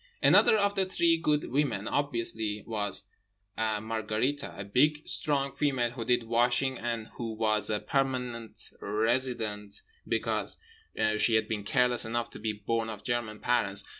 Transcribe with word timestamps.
Another 0.23 0.57
of 0.57 0.73
the 0.73 0.87
three 0.87 1.15
Good 1.19 1.51
Women 1.51 1.87
obviously 1.87 2.63
was 2.65 3.03
Margherite—a 3.55 4.65
big, 4.65 5.07
strong 5.07 5.51
female 5.51 5.91
who 5.91 6.03
did 6.05 6.23
washing, 6.23 6.79
and 6.79 7.09
who 7.19 7.33
was 7.33 7.69
a 7.69 7.79
permanent 7.81 8.71
resident 8.81 9.83
because 10.07 10.57
she 11.19 11.35
had 11.35 11.47
been 11.47 11.63
careless 11.63 12.03
enough 12.03 12.31
to 12.31 12.39
be 12.39 12.51
born 12.51 12.89
of 12.89 13.03
German 13.03 13.39
parents. 13.41 13.83